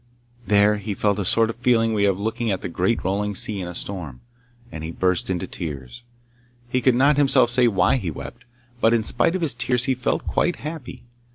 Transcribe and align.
There 0.47 0.77
he 0.77 0.95
felt 0.95 1.17
the 1.17 1.25
sort 1.25 1.51
of 1.51 1.57
feeling 1.57 1.93
we 1.93 2.05
have 2.05 2.17
looking 2.19 2.49
at 2.49 2.61
the 2.61 2.67
great 2.69 3.03
rolling 3.03 3.35
sea 3.35 3.61
in 3.61 3.67
a 3.67 3.75
storm, 3.75 4.21
and 4.71 4.83
he 4.83 4.89
burst 4.89 5.29
into 5.29 5.45
tears. 5.45 6.01
He 6.67 6.81
could 6.81 6.95
not 6.95 7.17
himself 7.17 7.51
say 7.51 7.67
why 7.67 7.97
he 7.97 8.09
wept, 8.09 8.43
but 8.79 8.95
in 8.95 9.03
spite 9.03 9.35
of 9.35 9.43
his 9.43 9.53
tears 9.53 9.83
he 9.83 9.93
felt 9.93 10.25
quite 10.25 10.55
happy. 10.55 11.03